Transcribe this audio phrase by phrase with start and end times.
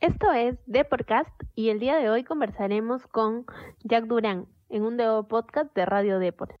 [0.00, 3.46] Esto es Deporcast y el día de hoy conversaremos con
[3.82, 6.52] Jack Durán en un nuevo podcast de Radio Deport.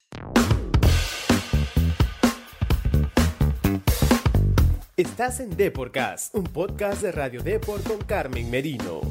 [4.96, 9.02] Estás en Deporcast, un podcast de Radio Deport con Carmen Merino.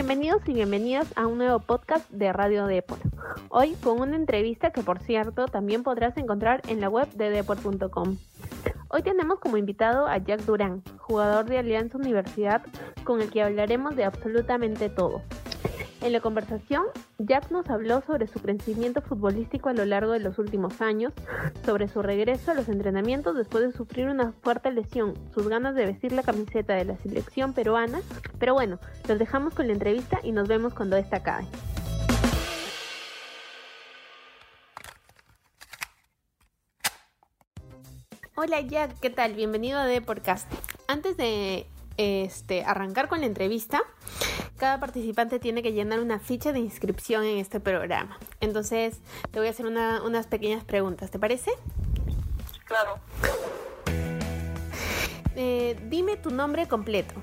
[0.00, 3.02] Bienvenidos y bienvenidas a un nuevo podcast de Radio Deport.
[3.50, 8.16] Hoy con una entrevista que por cierto también podrás encontrar en la web de deport.com.
[8.88, 12.62] Hoy tenemos como invitado a Jack Durán, jugador de Alianza Universidad,
[13.04, 15.20] con el que hablaremos de absolutamente todo.
[16.02, 16.84] En la conversación,
[17.18, 21.12] Jack nos habló sobre su crecimiento futbolístico a lo largo de los últimos años,
[21.66, 25.84] sobre su regreso a los entrenamientos después de sufrir una fuerte lesión, sus ganas de
[25.84, 28.00] vestir la camiseta de la selección peruana,
[28.38, 28.78] pero bueno,
[29.08, 31.44] los dejamos con la entrevista y nos vemos cuando esta acabe.
[38.36, 39.34] Hola Jack, ¿qué tal?
[39.34, 40.50] Bienvenido a The Podcast.
[40.88, 41.66] Antes de
[41.98, 43.82] este, arrancar con la entrevista,
[44.60, 48.18] cada participante tiene que llenar una ficha de inscripción en este programa.
[48.40, 51.50] Entonces, te voy a hacer unas pequeñas preguntas, ¿te parece?
[52.66, 52.98] Claro.
[55.34, 57.14] Eh, dime tu nombre completo.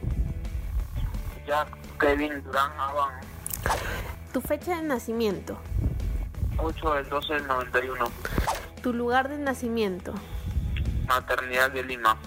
[1.46, 3.14] Jack Kevin Durán Aban.
[4.34, 5.60] Tu fecha de nacimiento.
[6.58, 8.06] 8 del 12 del 91.
[8.82, 10.12] Tu lugar de nacimiento.
[11.08, 12.18] Maternidad de Lima.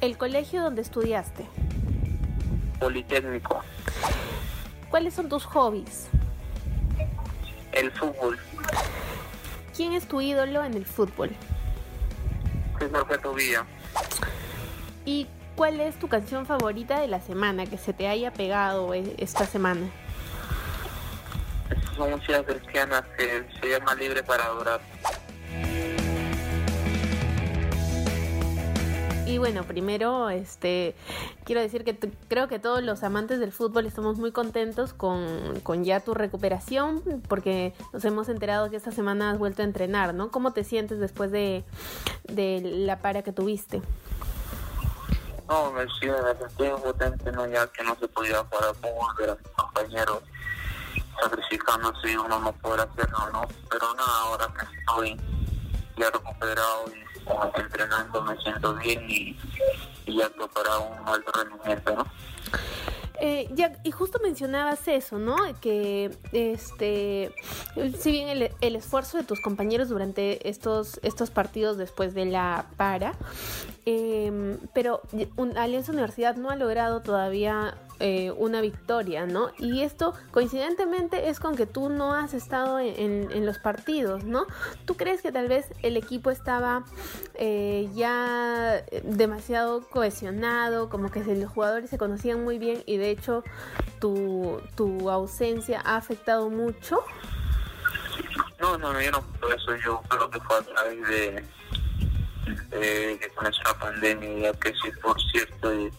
[0.00, 1.48] El colegio donde estudiaste.
[2.78, 3.62] Politécnico.
[4.90, 6.08] ¿Cuáles son tus hobbies?
[7.72, 8.38] El fútbol.
[9.76, 11.30] ¿Quién es tu ídolo en el fútbol?
[12.78, 13.64] Jorge Tobía.
[15.04, 19.14] ¿Y cuál es tu canción favorita de la semana que se te haya pegado e-
[19.18, 19.86] esta semana?
[21.96, 24.80] Son músicas cristianas que se llama Libre para Adorar.
[29.26, 30.94] Y bueno, primero, este,
[31.44, 35.84] quiero decir que creo que todos los amantes del fútbol estamos muy contentos con, con
[35.84, 40.30] ya tu recuperación, porque nos hemos enterado que esta semana has vuelto a entrenar, ¿no?
[40.30, 41.64] ¿Cómo te sientes después de,
[42.24, 43.82] de la para que tuviste?
[45.48, 47.48] No, me muy potente, ¿no?
[47.48, 50.22] Ya que no se podía jugar fútbol, ver a mis compañeros
[51.20, 53.42] sacrificándose y uno no poder hacerlo, ¿no?
[53.68, 55.35] Pero nada, ahora que estoy
[55.96, 59.36] ya recuperado y entrenando me siento bien y,
[60.06, 60.20] y
[60.54, 62.06] para un alto rendimiento, ¿no?
[63.18, 65.36] Eh, Jack, y justo mencionabas eso, ¿no?
[65.60, 67.34] Que este,
[67.98, 72.66] si bien el, el esfuerzo de tus compañeros durante estos, estos partidos después de la
[72.76, 73.14] para,
[73.86, 75.00] eh, pero
[75.36, 79.50] un, Alianza Universidad no ha logrado todavía eh, una victoria, ¿no?
[79.58, 84.46] Y esto coincidentemente es con que tú no has estado en, en, los partidos, ¿no?
[84.84, 86.84] ¿Tú crees que tal vez el equipo estaba
[87.34, 93.44] eh, ya demasiado cohesionado, como que los jugadores se conocían muy bien y de hecho
[94.00, 97.02] tu, tu ausencia ha afectado mucho?
[98.60, 101.44] No, no, yo no creo eso, yo creo que fue a través de,
[102.70, 105.90] que comenzó la pandemia, que sí, por cierto, y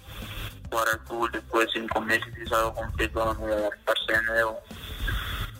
[0.70, 4.60] jugar al fútbol después de cinco meses es algo complicado, no adaptarse de nuevo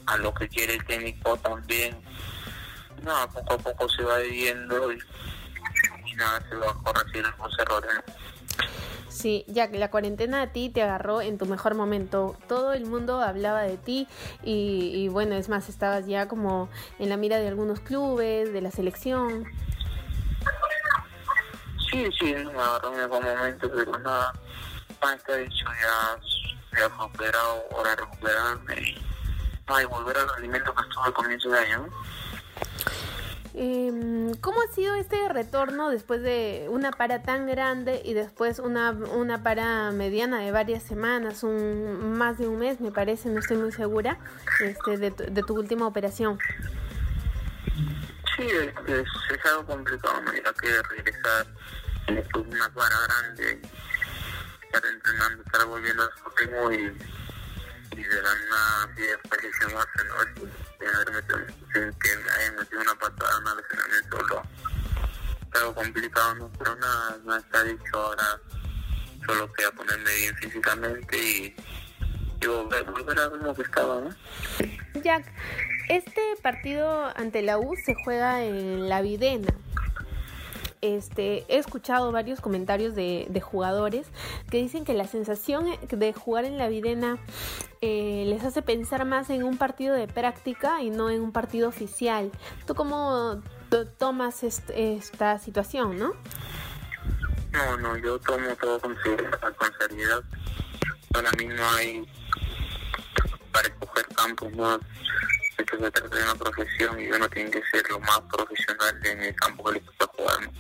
[0.06, 1.98] a lo que quiere el técnico también.
[3.04, 5.00] No, poco a poco se va viviendo y,
[6.06, 7.92] y nada, se va a corregir los errores.
[9.10, 12.38] Sí, ya que la cuarentena a ti te agarró en tu mejor momento.
[12.48, 14.08] Todo el mundo hablaba de ti
[14.44, 16.70] y, y, bueno, es más, estabas ya como
[17.00, 19.46] en la mira de algunos clubes, de la selección.
[21.90, 24.34] Sí, sí, me agarró en el mejor momento, pero nada,
[25.02, 26.20] más que dicho ya,
[26.80, 29.06] ya fue operado, ahora recuperarme y,
[29.68, 31.90] no, y volver al rendimiento que estuve al comienzo de año.
[33.60, 38.92] Eh, ¿Cómo ha sido este retorno después de una para tan grande y después una,
[38.92, 43.58] una para mediana de varias semanas, un más de un mes me parece, no estoy
[43.58, 44.20] muy segura,
[44.60, 46.38] este, de, tu, de tu última operación?
[48.36, 51.48] Sí, es, es, es algo complicado, ya que regresar
[52.08, 53.62] después de una para grande,
[55.58, 60.58] estar volviendo a su ritmo y, y nada así después lesionarse, ¿no?
[61.12, 61.40] Metido,
[61.74, 64.44] sin que me metido una patada, una lesionamiento, solo
[65.42, 66.52] es algo complicado, ¿no?
[66.60, 68.40] Pero nada, no está dicho ahora,
[69.26, 71.56] solo queda ponerme bien físicamente y,
[72.46, 74.04] volver, volver como que estaba.
[75.04, 75.26] Jack,
[75.90, 79.54] este partido ante la U se juega en la Videna.
[80.82, 84.08] Este, he escuchado varios comentarios de, jugadores
[84.50, 87.18] que dicen que la sensación de jugar en la Videna
[87.82, 91.70] eh, les hace pensar más en un partido de práctica y no en un partido
[91.70, 92.32] oficial.
[92.66, 93.42] ¿Tú cómo
[93.98, 96.14] tomas esta situación, ¿no?
[97.52, 98.96] No, no, yo tomo todo con,
[99.80, 100.24] seriedad.
[101.12, 102.06] Para mí no hay
[103.52, 104.80] para escoger campos, no
[105.66, 109.24] que se trata de una profesión y uno tiene que ser lo más profesional en
[109.24, 110.52] el campo que le está jugando.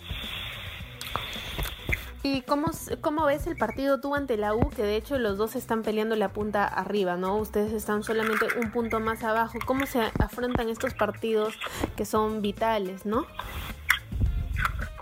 [2.23, 4.69] ¿Y cómo, cómo ves el partido tú ante la U?
[4.69, 7.37] Que de hecho los dos están peleando la punta arriba, ¿no?
[7.37, 9.59] Ustedes están solamente un punto más abajo.
[9.65, 11.57] ¿Cómo se afrontan estos partidos
[11.95, 13.25] que son vitales, no?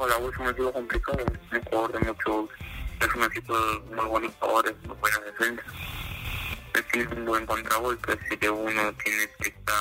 [0.07, 1.17] la U es un equipo complicado,
[1.51, 2.49] un jugador de mucho,
[2.99, 5.65] es un equipo de muy buenos jugadores, muy buenas defensas.
[6.75, 9.75] Es un buen contragolpe, así que uno tiene que estar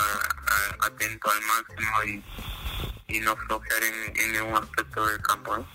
[0.81, 5.67] atento al máximo y, y no flojear en, en ningún aspecto del campo.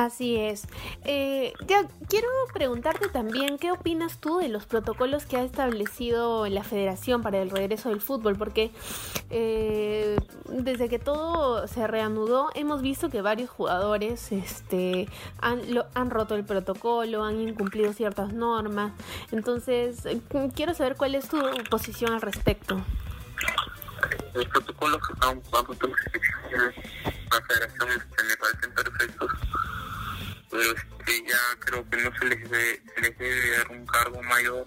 [0.00, 0.66] Así es.
[1.04, 6.64] Eh, ya, quiero preguntarte también, ¿qué opinas tú de los protocolos que ha establecido la
[6.64, 8.34] Federación para el regreso del fútbol?
[8.36, 8.70] Porque
[9.28, 10.16] eh,
[10.48, 15.06] desde que todo se reanudó, hemos visto que varios jugadores este,
[15.38, 18.92] han, lo, han roto el protocolo, han incumplido ciertas normas.
[19.32, 20.04] Entonces,
[20.54, 21.38] quiero saber cuál es tu
[21.68, 22.80] posición al respecto.
[24.32, 25.02] Los protocolos
[27.30, 29.30] la Federación este, me parecen perfectos
[30.50, 34.22] pero este, ya creo que no se les, debe, se les debe dar un cargo
[34.22, 34.66] mayor,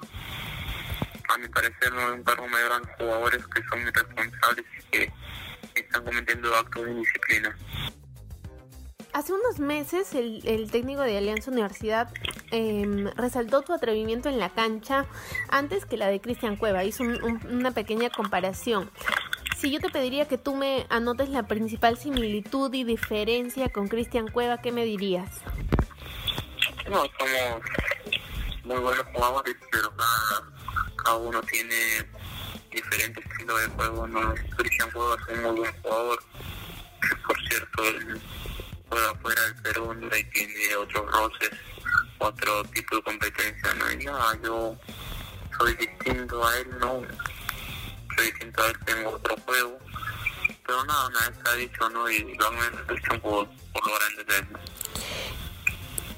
[1.29, 5.11] a mi parecer no un cargo mayor a los jugadores que son irresponsables y que
[5.75, 7.55] están cometiendo actos de indisciplina.
[9.13, 12.11] Hace unos meses el, el técnico de Alianza Universidad
[12.49, 15.05] eh, resaltó tu atrevimiento en la cancha
[15.49, 16.83] antes que la de Cristian Cueva.
[16.83, 18.89] Hizo una pequeña comparación.
[19.55, 24.27] Si yo te pediría que tú me anotes la principal similitud y diferencia con Cristian
[24.29, 25.29] Cueva, ¿qué me dirías?
[26.89, 27.61] No, somos
[28.65, 32.05] muy buenos jugadores, pero cada, uno tiene
[32.71, 34.07] diferentes estilos de juego.
[34.07, 34.33] ¿no?
[34.57, 36.23] Cristian Cueva es un muy buen jugador.
[37.25, 38.21] Por cierto, él
[38.89, 41.51] juega fuera del Perú y tiene otros roces,
[42.17, 43.73] otro tipo de competencia.
[43.75, 43.91] ¿no?
[43.91, 44.75] Y nada, yo
[45.57, 47.01] soy distinto a él, no
[48.17, 49.79] soy distinto a él, tengo otro juego.
[50.65, 52.09] Pero nada, nada está dicho, ¿no?
[52.09, 54.47] Y lo han por, por lo grande de él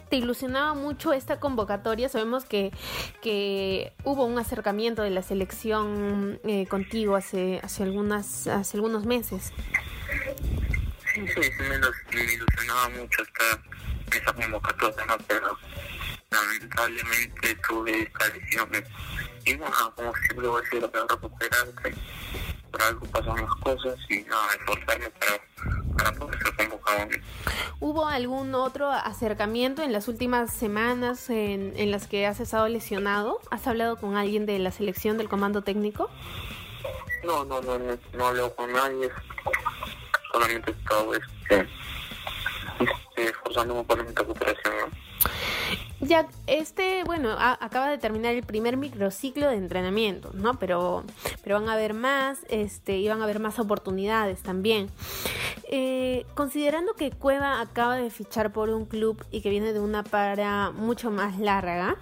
[0.10, 2.10] te ilusionaba mucho esta convocatoria.
[2.10, 2.72] Sabemos que,
[3.22, 9.54] que hubo un acercamiento de la selección eh, contigo hace, hace, algunas, hace algunos meses.
[11.14, 15.58] Sí, sí, me, ilusionaba mucho esta, esa convocatoria, pero
[16.30, 18.70] lamentablemente tuve esta lesión.
[19.46, 21.94] Y bueno, como siempre voy a decir, lo que recuperarte
[22.72, 25.40] por algo pasan las cosas y nada, esforzarme para,
[25.98, 27.08] para poder ser convocado.
[27.80, 33.40] ¿Hubo algún otro acercamiento en las últimas semanas en, en las que has estado lesionado?
[33.52, 36.10] ¿Has hablado con alguien de la selección del comando técnico?
[37.24, 39.10] No, no, no, no, no hablo con nadie.
[40.32, 41.68] Solamente he estado este,
[42.80, 44.74] este, esforzándome por mi recuperación.
[44.80, 45.06] ¿no?
[46.08, 50.60] Ya, este, bueno, acaba de terminar el primer microciclo de entrenamiento, ¿no?
[50.60, 51.04] Pero,
[51.44, 54.90] pero van a haber más, este, y van a haber más oportunidades también.
[55.72, 60.04] Eh, considerando que Cueva acaba de fichar por un club y que viene de una
[60.04, 61.96] para mucho más larga,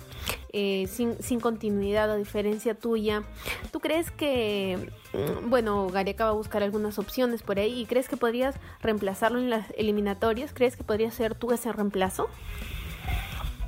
[0.51, 3.23] eh, sin, sin, continuidad a diferencia tuya,
[3.71, 8.09] ¿tú crees que, mm, bueno, Gareca va a buscar algunas opciones por ahí y crees
[8.09, 10.51] que podrías reemplazarlo en las eliminatorias?
[10.53, 12.27] ¿Crees que podría ser tú ese reemplazo?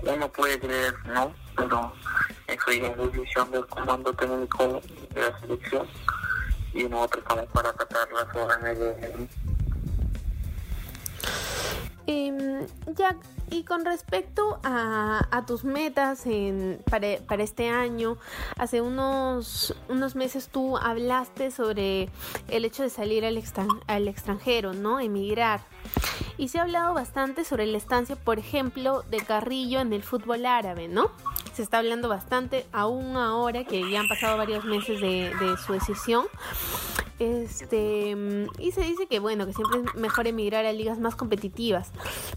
[0.06, 1.34] Uno puede creer, ¿no?
[1.56, 1.94] Pero
[2.48, 4.82] eso ya es decisión del comando técnico
[5.14, 5.88] de la selección
[6.74, 9.28] y nosotros estamos para tratar las órdenes de...
[12.08, 13.18] Eh, Jack,
[13.50, 18.18] y con respecto a, a tus metas en, para, para, este año,
[18.58, 22.10] hace unos, unos meses tú hablaste sobre
[22.48, 25.00] el hecho de salir al, extran, al extranjero, ¿no?
[25.00, 25.62] Emigrar.
[26.38, 30.46] Y se ha hablado bastante sobre la estancia, por ejemplo, de Carrillo en el fútbol
[30.46, 31.12] árabe, ¿no?
[31.54, 35.74] Se está hablando bastante, aún ahora que ya han pasado varios meses de, de su
[35.74, 36.26] decisión.
[37.18, 38.18] Este,
[38.60, 41.92] y se dice que bueno, que siempre es mejor emigrar a ligas más competitivas,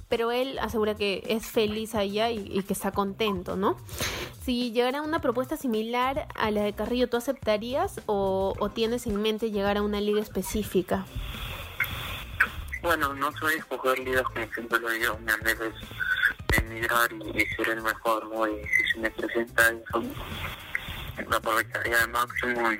[0.08, 3.76] pero él asegura que es feliz allá y, que está contento, ¿no?
[4.40, 9.20] Si llegara una propuesta similar a la de Carrillo, ¿tú aceptarías o, o tienes en
[9.20, 11.06] mente llegar a una liga específica?
[12.88, 17.46] Bueno, no soy escoger ligas como siempre lo digo, mi anhelo es emigrar y, y,
[17.54, 18.48] ser el mejor, ¿no?
[18.48, 20.02] Y si se me presenta eso,
[21.28, 22.72] lo aprovecharía al máximo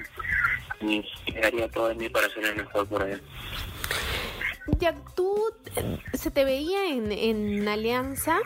[0.81, 3.21] y, y, haría todo de mí para ser el mejor por allá.
[4.79, 8.39] ya tú eh, se te veía en, en Alianza,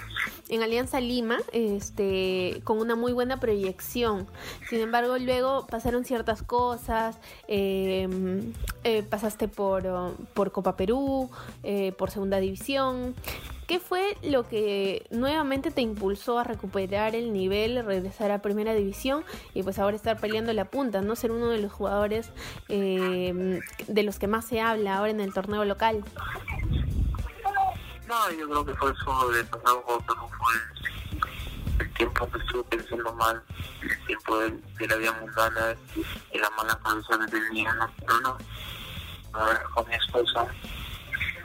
[0.53, 4.27] en Alianza Lima, este, con una muy buena proyección.
[4.69, 7.19] Sin embargo, luego pasaron ciertas cosas,
[7.49, 8.53] em,
[8.85, 11.31] eh, pasaste por, oh, por Copa Perú,
[11.63, 13.15] eh, por Segunda División.
[13.67, 19.25] ¿Qué fue lo que nuevamente te impulsó a recuperar el nivel, regresar a Primera División
[19.55, 22.31] y pues ahora estar peleando la punta, no ser uno de los jugadores
[22.69, 26.05] em, de los que más se habla ahora en el torneo local?
[28.13, 30.53] No, yo creo que fue solo de pasar un poco, no fue
[31.79, 33.43] el tiempo que estuve pensando mal,
[33.81, 35.75] el tiempo de, de la vida mundana
[36.31, 37.91] y la mala condición que tenía, no,
[39.33, 40.47] pero con mi esposa,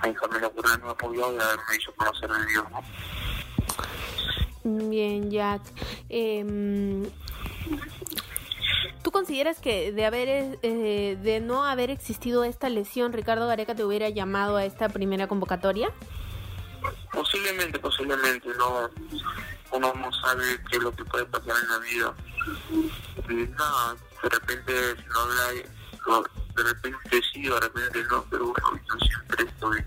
[0.03, 2.83] mi familia por no apoyó y haberme hecho conocer a Dios, ¿no?
[4.89, 5.61] Bien, Jack.
[6.09, 7.09] Em,
[9.03, 13.85] ¿Tú consideras que de haber eh, de no haber existido esta lesión, Ricardo Gareca te
[13.85, 15.93] hubiera llamado a esta primera convocatoria?
[17.47, 18.89] Posiblemente, posiblemente, no
[19.71, 22.13] uno no sabe qué es lo que puede pasar en la vida.
[23.57, 24.73] Nada, de repente
[25.07, 29.81] no habla, de repente sí, de repente no, pero bueno, yo siempre estoy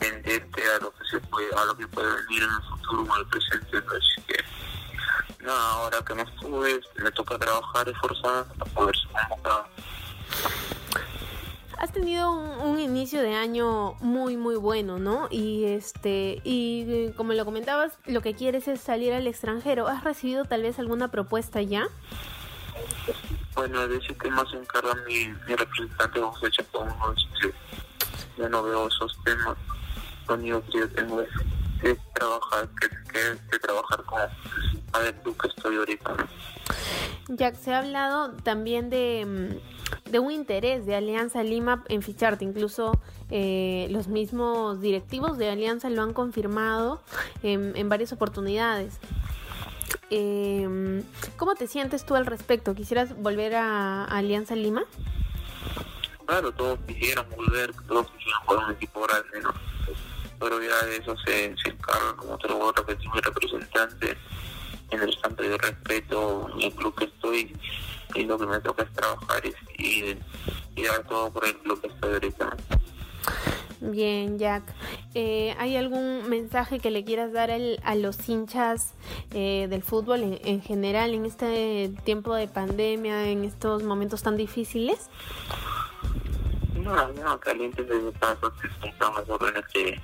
[0.00, 3.14] pendiente a lo que se puede, a lo que puede venir en el futuro o
[3.14, 8.70] en el presente, así que nada, ahora que no estuve, me toca trabajar, esforzar para
[8.72, 9.68] poder ser convocado.
[11.84, 15.28] Has tenido un, un, inicio de año muy muy bueno, ¿no?
[15.30, 19.86] Y este y eh, como lo comentabas, lo que quieres es salir al extranjero.
[19.86, 21.86] ¿Has recibido tal vez alguna propuesta ya?
[23.54, 26.88] Bueno, de ese tema se encarga mi, mi representante José Chapón,
[27.18, 27.54] este,
[28.38, 29.58] yo no veo esos temas.
[30.26, 31.28] Lo único que yo tengo es,
[31.82, 34.20] es trabajar, que, que, que trabajar con
[34.94, 36.16] a ver tú que estoy ahorita.
[37.28, 39.60] Jack, se ha hablado también de,
[40.04, 45.90] de un interés de Alianza Lima en ficharte, incluso eh, los mismos directivos de Alianza
[45.90, 47.02] lo han confirmado
[47.42, 48.98] en, varias oportunidades.
[50.10, 51.02] Eh,
[51.36, 52.74] ¿Cómo te sientes tú al respecto?
[52.74, 54.84] ¿Quisieras volver a, Alianza Lima?
[56.26, 59.52] Claro, todos quisieran volver, todos quisieran jugar un equipo grande, ¿no?
[60.40, 64.16] Pero ya de eso se, se encarga, como te lo voy a repetir, mi representante
[64.90, 67.56] en el de respeto el club que estoy
[68.14, 70.18] y lo que me toca es trabajar y, y,
[70.76, 72.56] y dar todo por el club que estoy ahorita.
[73.80, 74.62] Bien, Jack.
[75.14, 78.94] Eh, ¿Hay algún mensaje que le quieras dar al, a los hinchas
[79.32, 84.36] eh, del fútbol en, en, general en este tiempo de pandemia, en estos momentos tan
[84.36, 85.10] difíciles?
[86.74, 88.52] No, no, calientes de paso
[88.98, 90.00] las órdenes que,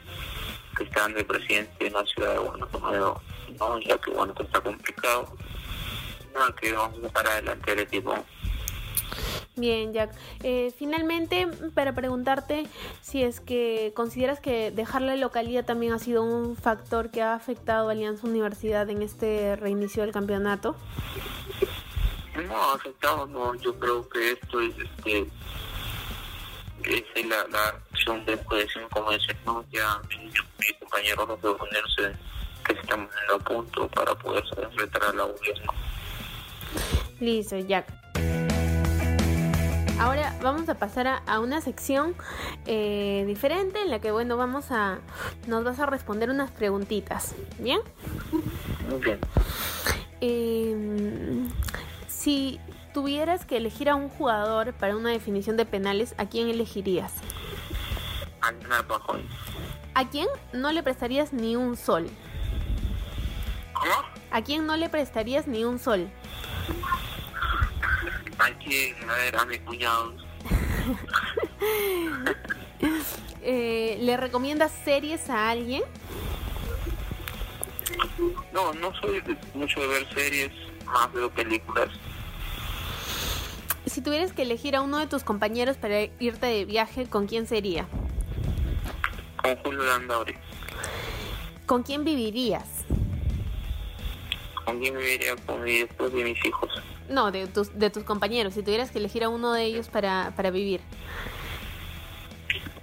[0.76, 3.23] que está dando el presidente en la ciudad de Guanajuato,
[3.59, 3.79] ¿no?
[3.81, 5.37] ya que bueno, que está complicado.
[6.35, 8.15] No, que vamos a para adelante el equipo.
[9.57, 10.15] Bien, Jack.
[10.43, 12.67] Eh, finalmente, para preguntarte
[13.03, 17.35] si es que consideras que dejar la localidad también ha sido un factor que ha
[17.35, 20.77] afectado a Alianza Universidad en este reinicio del campeonato.
[22.47, 23.55] No, afectado no.
[23.57, 25.27] Yo creo que esto es este
[26.85, 29.65] es la, la acción de cohesión, como decía, ¿no?
[29.71, 32.17] ya mi, mi compañero no puede ponerse
[32.65, 35.73] que están poniendo a punto para poder enfrentar a la gobierno.
[37.21, 37.87] Listo, Jack.
[40.00, 42.15] Ahora vamos a pasar a, a una sección
[42.67, 44.99] eh, diferente en la que, bueno, vamos a.
[45.47, 47.35] Nos vas a responder unas preguntitas.
[47.59, 47.81] ¿Bien?
[48.89, 49.19] Muy bien.
[50.23, 51.47] Eh,
[52.09, 52.59] si
[52.95, 57.12] tuvieras que elegir a un jugador para una definición de penales, ¿a quién elegirías?
[59.95, 62.09] ¿A quién no le prestarías ni un sol?
[63.75, 63.93] ¿Cómo?
[64.31, 66.11] ¿A quién no le prestarías ni un sol?
[68.71, 70.15] ¿A ver, a mis cuñados.
[73.43, 75.83] eh, ¿Le recomiendas series a alguien?
[78.53, 80.53] No, no soy de, mucho de ver series,
[80.85, 81.89] más veo películas.
[83.87, 87.49] Si tuvieras que elegir a uno de tus compañeros para irte de viaje, ¿con quién
[87.49, 87.89] sería?
[89.43, 90.37] Con Julio Landauri.
[91.67, 92.85] ¿Con quién vivirías?
[94.65, 95.35] ¿Con quién viviría?
[95.45, 96.71] Con mi después de mis hijos.
[97.11, 98.55] No, de tus, de tus compañeros.
[98.55, 100.81] Si tuvieras que elegir a uno de ellos para, para vivir.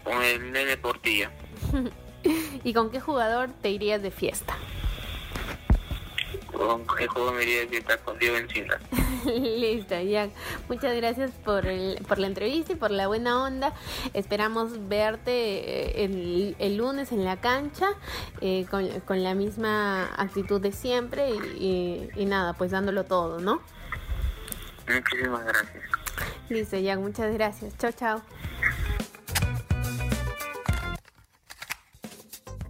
[0.03, 1.31] Con el nene Portilla.
[2.63, 4.57] ¿Y con qué jugador te irías de fiesta?
[6.51, 8.77] Con el juego me iría de fiesta con Diego Encina.
[9.25, 10.27] Listo, ya.
[10.67, 13.73] Muchas gracias por, el, por la entrevista y por la buena onda.
[14.13, 17.91] Esperamos verte el, el lunes en la cancha
[18.41, 23.39] eh, con, con, la misma actitud de siempre y, y, y nada, pues dándolo todo,
[23.39, 23.61] ¿no?
[24.87, 25.83] Muchísimas gracias.
[26.49, 27.77] Listo, Jack, muchas gracias.
[27.77, 28.21] Chao, chao.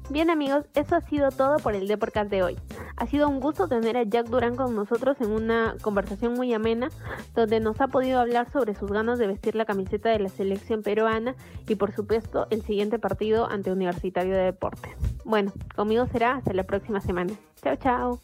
[0.09, 2.57] Bien amigos, eso ha sido todo por el Deporcast de hoy.
[2.95, 6.87] Ha sido un gusto tener a Jack Durán con nosotros en una conversación muy amena,
[7.35, 10.81] donde nos ha podido hablar sobre sus ganas de vestir la camiseta de la selección
[10.81, 11.35] peruana
[11.67, 14.93] y por supuesto el siguiente partido ante Universitario de Deportes.
[15.25, 17.33] Bueno, conmigo será hasta la próxima semana.
[17.61, 18.21] Chao, chao.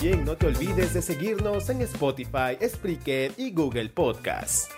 [0.00, 4.77] Bien, no te olvides de seguirnos en Spotify, Spreaker y Google Podcast.